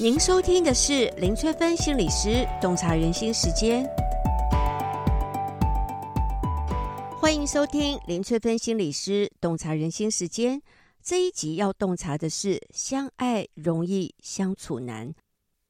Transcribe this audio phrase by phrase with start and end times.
[0.00, 3.84] 您收听的是林翠芬心理师洞察人心时间，
[7.20, 10.62] 欢迎收听林翠芬心理师洞察人心时间。
[11.02, 15.12] 这一集要洞察的是相爱容易相处难，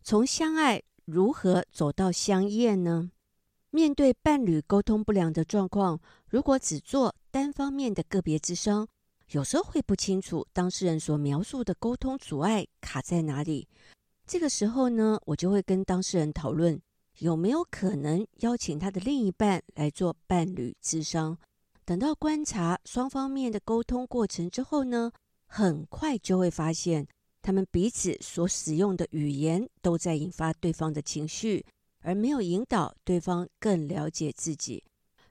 [0.02, 3.10] 从相爱如何走到相厌呢？
[3.70, 5.98] 面对伴侣沟通不良的状况，
[6.28, 8.86] 如果只做单方面的个别咨商，
[9.30, 13.66] 有时候会不清楚当事人所描述的沟通阻碍卡在哪里。
[14.28, 16.78] 这个时候呢，我就会跟当事人讨论
[17.20, 21.38] 有没有可能邀请他的另一半来做伴侣咨商。
[21.86, 25.10] 等到观察双方面的沟通过程之后呢，
[25.46, 27.08] 很快就会发现
[27.40, 31.64] 他们彼此所使用的语言都在引发对方的情绪，
[32.00, 34.84] 而没有引导对方更了解自己。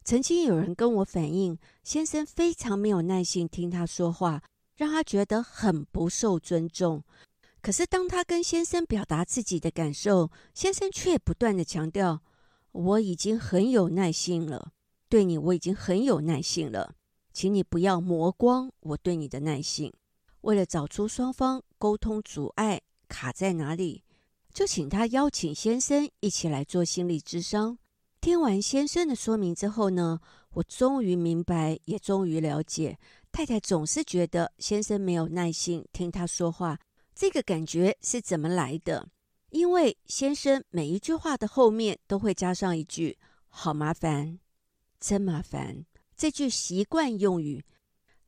[0.03, 4.41] 曾经有人跟我反映，先生非常没有耐心听他说话，
[4.75, 7.03] 让他觉得很不受尊重。
[7.67, 12.21] 可是，当他跟先生表达自己的感受，先生却不断的强调
[12.71, 14.71] ：“我已经很有耐心了，
[15.09, 16.95] 对你我已经很有耐心了，
[17.33, 19.91] 请你不要磨光我对你的耐心。”
[20.43, 24.01] 为了找出双方沟通阻碍卡在哪里，
[24.53, 27.77] 就请他邀请先生一起来做心理咨商。
[28.21, 30.21] 听完先生的说明之后呢，
[30.53, 32.97] 我终于明白，也终于了解，
[33.29, 36.79] 太太总是觉得先生没有耐心听他说话。
[37.19, 39.09] 这个感觉是怎么来的？
[39.49, 43.17] 因为先生每一句话的后面都会加上一句
[43.49, 44.37] “好麻烦，
[44.99, 45.83] 真麻烦”
[46.15, 47.65] 这句习惯用语。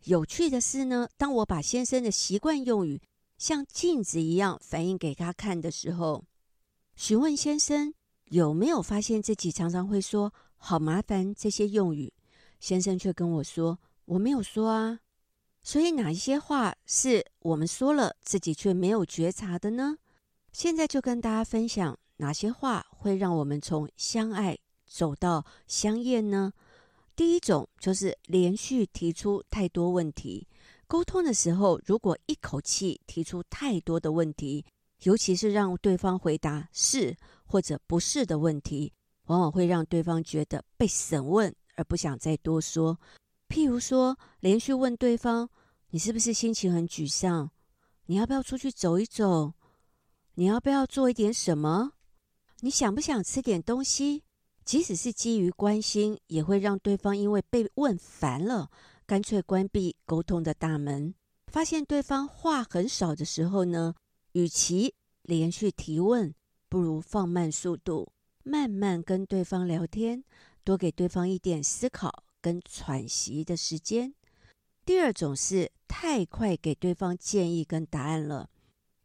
[0.05, 2.99] 有趣的是呢，当我把先生的习惯用语
[3.37, 6.25] 像镜子一样反映给他看的时候，
[6.95, 7.93] 询问先生
[8.25, 12.11] 有没有发现自己常常会说“好麻烦”这些用语，
[12.59, 15.01] 先生却跟我说：“我没有说啊。”
[15.61, 19.97] 所以哪一些话是我们说了自己却没有觉察的呢？
[20.51, 24.57] 现在就跟大家分享哪些话会让我们从相爱
[24.87, 26.51] 走到相厌呢？
[27.15, 30.47] 第一种就是连续提出太多问题。
[30.87, 34.65] 沟通的时候，如果一口气提出太多的问题，
[35.03, 38.91] 尤其是让对方回答是或者不是的问题，
[39.25, 42.97] 往往会让对方觉得被审问而不想再多说。
[43.49, 45.49] 譬如说，连续问对方
[45.89, 47.49] ：“你是不是心情很沮丧？
[48.05, 49.53] 你要不要出去走一走？
[50.35, 51.93] 你要不要做一点什么？
[52.59, 54.23] 你想不想吃点东西？”
[54.63, 58.69] 即使是基于关心，也会让对方因为被问烦了，
[59.07, 61.15] 干脆关闭沟通的大门。
[61.47, 63.95] 发现对方话很少的时候呢，
[64.33, 64.93] 与其
[65.23, 66.35] 连续提问，
[66.69, 68.11] 不如放慢速度，
[68.43, 70.23] 慢慢跟对方聊天，
[70.63, 72.25] 多给对方一点思考。
[72.41, 74.13] 跟喘息的时间。
[74.85, 78.49] 第二种是太快给对方建议跟答案了。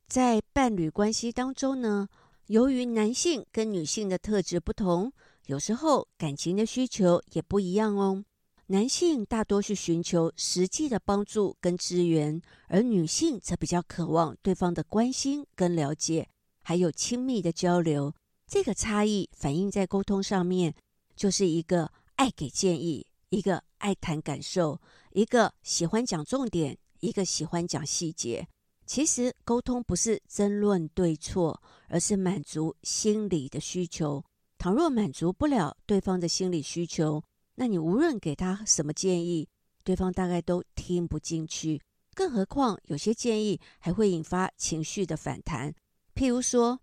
[0.06, 2.08] 在伴侣关系当中呢，
[2.46, 5.12] 由于男性跟女性的特质不同，
[5.46, 8.24] 有时候感情的需求也不一样哦。
[8.68, 16.28] 男性大多是寻求实际的帮助跟支援，而女性则比较渴望对方的关心跟了解，
[16.62, 18.14] 还有亲密的交流。
[18.46, 20.74] 这个差异反映在沟通上面，
[21.14, 23.06] 就是一个爱给建议。
[23.34, 24.80] 一个爱谈感受，
[25.10, 28.46] 一个喜欢讲重点，一个喜欢讲细节。
[28.86, 34.24] 其实沟通不是争论对错，而是满足心理的需求。
[34.58, 37.22] 倘若满足不了对方的心理需求，
[37.56, 39.48] 那你无论给他什么建议，
[39.82, 41.80] 对方大概都听不进去。
[42.14, 45.74] 更何况有些建议还会引发情绪的反弹。
[46.14, 46.78] 譬如说，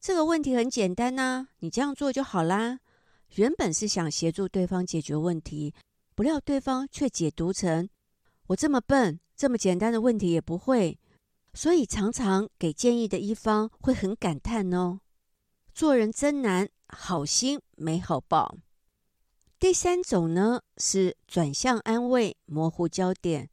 [0.00, 2.80] 这个问题很简单呐，你这样做就好啦。
[3.34, 5.74] 原本是想协助对方解决问题。
[6.20, 7.88] 不料对方却解读成
[8.48, 10.98] 我这么笨，这么简单的问题也不会，
[11.54, 15.00] 所以常常给建议的一方会很感叹哦，
[15.72, 18.58] 做人真难，好心没好报。
[19.58, 23.48] 第三种呢是转向安慰，模糊焦点。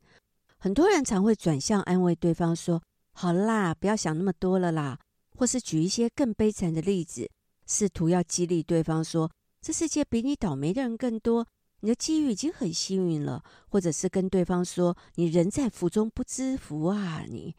[0.57, 2.83] 很多人常会转向安慰对方说
[3.15, 4.99] ：“好啦，不要想那么多了啦。”
[5.39, 7.31] 或是举一些更悲惨的例子，
[7.65, 9.31] 试图要激励对方说
[9.63, 11.47] ：“这世界比你倒霉的人更多。”
[11.81, 17.55] 你的机遇已经很幸运了，或者是跟对方说“你人在福中不知福啊你”，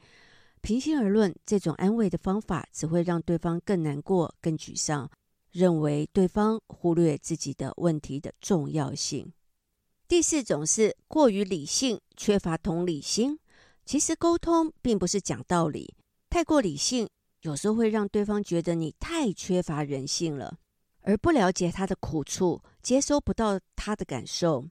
[0.61, 5.09] 平心而论，这种安慰的方法只会让对方更难过、更沮丧，
[5.53, 9.33] 认为对方忽略自己的问题的重要性。
[10.09, 13.39] 第四种是过于理性，缺乏同理心。
[13.85, 15.95] 其实沟通并不是讲道理，
[16.29, 17.09] 太过理性
[17.43, 20.59] 有时候会让对方觉得你太缺乏人性了。
[21.03, 24.67] 而不了解他的苦处，接收不到他的感受，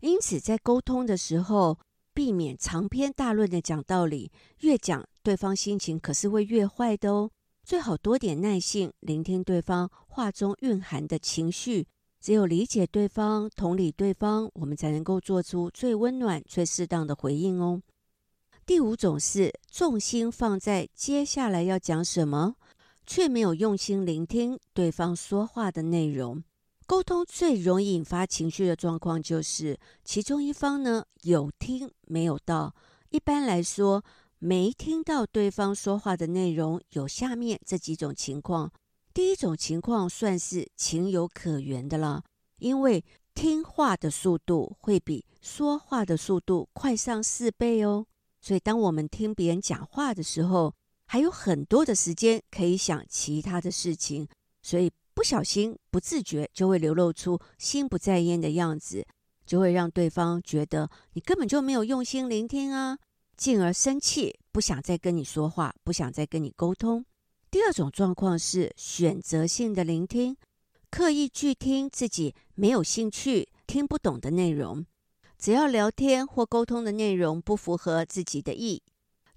[0.00, 1.78] 因此在沟通的时候，
[2.12, 4.30] 避免长篇大论的讲道理，
[4.60, 7.30] 越讲对方心情可是会越坏的哦。
[7.64, 11.86] 最好多点耐性，聆听对方话中蕴含的情绪。
[12.20, 17.80] 只有理解对方、同理对方，我们才能够做出最温暖、最适当的回应哦。
[18.66, 22.56] 第五种是重心放在接下来要讲什么，
[23.06, 26.44] 却没有用心聆听对方说话的内容。
[26.86, 32.74] 沟通最容易引发情绪的状况，就是其中一方呢有听没有到。
[33.10, 34.04] 一般来说，
[34.38, 38.70] 没听到对方说话的内容，有下面这几种情况。
[39.12, 42.22] 第一种情况算是情有可原的了，
[42.58, 43.04] 因为
[43.34, 48.06] 听话的速度会比说话的速度快上四倍哦。
[48.40, 50.72] 所以当我们听别人讲话的时候，
[51.06, 54.28] 还有很多的时间可以想其他的事情，
[54.62, 59.02] 所以不小心、不自觉就会流露出心不在焉的样子，
[59.46, 62.98] 就会让对方觉得你根本就没有用心聆听啊，
[63.34, 67.02] 进而生气，不想再跟你说话，不想再跟你沟通。
[67.50, 70.36] 第二种状况是选择性的聆听，
[70.90, 74.84] 刻意拒听自己没有兴趣、听不懂的内容。
[75.38, 78.82] 只要聊天或沟通的内容不符合自己的意，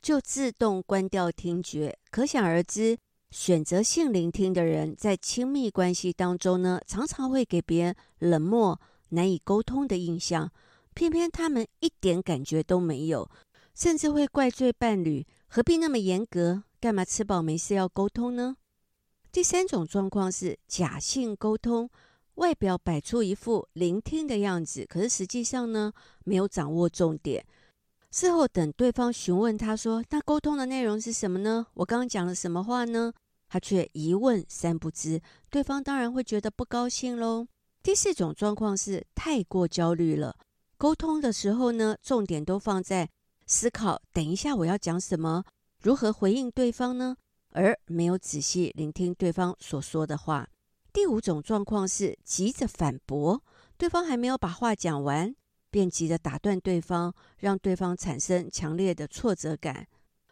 [0.02, 1.98] 就自动关掉听觉。
[2.12, 2.98] 可想而知，
[3.32, 8.80] 选择性聆听的人在亲密关系当中呢，常常会给别人冷漠、
[9.10, 10.52] 难以沟通的印象。
[10.96, 13.30] 偏偏他们一点感觉都没有，
[13.76, 16.64] 甚至会怪罪伴侣：何必那么严格？
[16.82, 18.58] 干嘛吃饱没事要沟通呢？
[19.32, 21.90] 第三种状况是假性沟通，
[22.36, 25.94] 外表摆出一副聆听的样子，可是实际上呢，
[26.26, 27.46] 没有掌握重点。
[28.12, 31.68] 事后等对方询问他说：“那沟通的内容是什么呢？
[31.76, 33.14] 我刚刚讲了什么话呢？”
[33.48, 37.48] 他却一问三不知，对方当然会觉得不高兴喽。
[37.82, 40.36] 第四种状况是太过焦虑了，
[40.78, 43.10] 沟通的时候呢，重点都放在
[43.48, 45.44] 思考，等一下我要讲什么。
[45.82, 47.16] 如何回应对方呢？
[47.52, 50.48] 而没有仔细聆听对方所说的话。
[50.94, 53.44] 第五种状况是急着反驳，
[53.78, 55.34] 对方还没有把话讲完，
[55.70, 59.88] 便急着打断对方，让对方产生强烈的挫折感。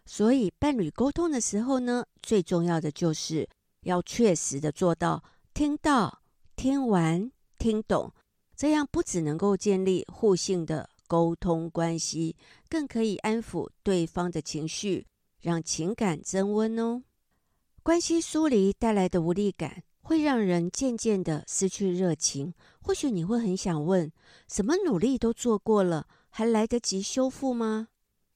[0.06, 3.48] 所以，伴侣沟通的时候呢，最重要的就是
[3.82, 5.24] 要确实的做到
[5.54, 6.22] 听到、
[6.56, 8.14] 听完、听懂，
[8.56, 12.36] 这样不只能够建立互信的沟通关系，
[12.70, 15.06] 更可以安抚对方的情绪。
[15.40, 17.04] 让情感增温哦。
[17.84, 22.54] 关系疏离带来的无力感，会让人渐渐的失去热情。
[22.82, 24.10] 或许你会很想问：
[24.48, 27.90] 什么努力都做过了，还来得及修复吗？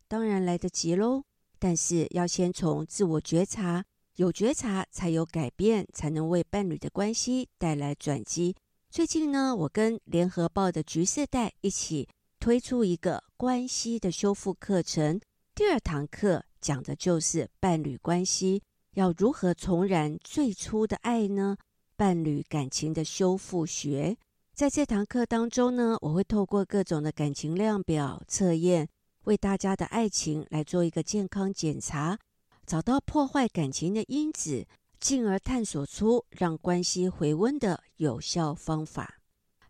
[0.09, 1.23] 当然来得及喽。
[1.57, 3.85] 但是要先从自我觉察，
[4.17, 8.53] 有觉察才有改变，才能为伴侣的关系带来转机。
[8.89, 12.09] 最近呢，我跟联合报的橘世代一起
[12.41, 15.21] 推出一个关系的修复课程，
[15.55, 16.43] 第二堂课。
[16.59, 18.61] 讲的就是伴侣关系
[18.95, 21.57] 要如何重燃最初的爱呢？
[21.95, 24.17] 伴侣感情的修复学，
[24.53, 28.89] 在这堂课当中呢，我会透过各种的感情量表测验，
[29.25, 32.17] 为大家的爱情来做一个健康检查，
[32.65, 34.65] 找到破坏感情的因子，
[34.99, 39.19] 进而探索出让关系回温的有效方法。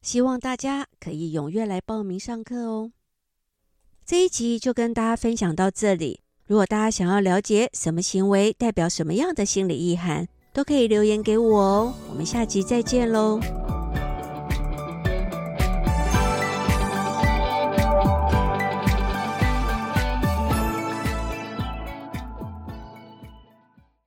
[0.02, 2.92] 希望大家可以踊跃来报名上课哦。
[4.04, 6.22] 这一集就跟大家分享到这里。
[6.52, 11.94] 如果大家想要了解什么行为代表什么样的心理意涵，都可以留言给我哦。
[12.10, 13.40] 我们下集再见喽。